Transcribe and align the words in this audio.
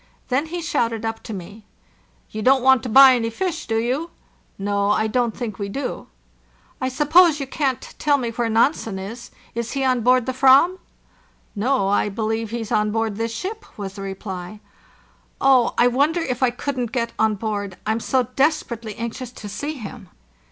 Then 0.29 0.47
he 0.47 0.63
shouted 0.63 1.05
up 1.05 1.21
to 1.21 1.31
me: 1.31 1.63
"You 2.31 2.41
don't 2.41 2.63
want 2.63 2.81
to 2.81 2.89
buy 2.89 3.13
any 3.13 3.29
fish, 3.29 3.67
do 3.67 3.77
you?" 3.77 4.09
"No, 4.57 4.89
I 4.89 5.05
don't 5.05 5.37
think 5.37 5.59
we 5.59 5.69
do." 5.69 6.07
"T 6.81 6.89
suppose 6.89 7.39
you 7.39 7.45
can't 7.45 7.93
tell 7.99 8.17
me 8.17 8.31
where 8.31 8.49
Nansen 8.49 8.97
is? 8.97 9.29
Is 9.53 9.73
he 9.73 9.83
on 9.83 10.01
board 10.01 10.25
the 10.25 10.35
Aram 10.41 10.77
2" 10.77 10.79
"No, 11.55 11.87
I 11.87 12.09
believe 12.09 12.49
he's 12.49 12.71
on 12.71 12.89
board 12.91 13.17
this 13.17 13.31
ship," 13.31 13.63
was 13.77 13.93
the 13.93 14.01
reply. 14.01 14.59
"Oh, 15.39 15.75
I 15.77 15.85
wonder 15.85 16.21
if 16.21 16.41
I 16.41 16.49
couldn't 16.49 16.91
get 16.91 17.13
on 17.19 17.35
board? 17.35 17.77
I'm 17.85 17.99
so 17.99 18.23
desperately 18.35 18.95
anxious 18.95 19.31
to 19.33 19.47
see 19.47 19.75
him." 19.75 20.09